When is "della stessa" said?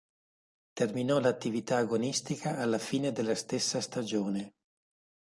3.11-3.79